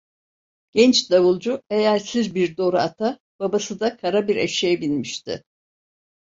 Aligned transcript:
Genç 0.71 1.11
davulcu 1.11 1.61
eyersiz 1.69 2.35
bir 2.35 2.57
doru 2.57 2.77
ata, 2.77 3.19
babası 3.39 3.79
da 3.79 3.97
kara 3.97 4.27
bir 4.27 4.35
eşeğe 4.35 4.81
binmişti. 4.81 5.43